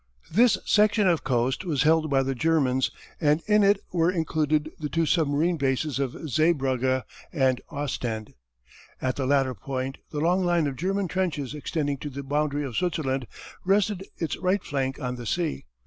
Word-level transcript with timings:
This 0.31 0.57
section 0.65 1.07
of 1.07 1.23
coast 1.23 1.63
was 1.63 1.83
held 1.83 2.09
by 2.09 2.23
the 2.23 2.33
Germans 2.33 2.89
and 3.19 3.43
in 3.45 3.61
it 3.61 3.79
were 3.91 4.09
included 4.09 4.71
the 4.79 4.89
two 4.89 5.05
submarine 5.05 5.57
bases 5.57 5.99
of 5.99 6.13
Zeebrugge 6.27 7.03
and 7.31 7.61
Ostend. 7.69 8.33
At 8.99 9.15
the 9.15 9.27
latter 9.27 9.53
point 9.53 9.99
the 10.09 10.19
long 10.19 10.43
line 10.43 10.65
of 10.65 10.75
German 10.75 11.07
trenches 11.07 11.53
extending 11.53 11.97
to 11.97 12.09
the 12.09 12.23
boundary 12.23 12.65
of 12.65 12.75
Switzerland 12.77 13.27
rested 13.63 14.03
its 14.17 14.35
right 14.37 14.63
flank 14.63 14.99
on 14.99 15.17
the 15.17 15.27
sea. 15.27 15.65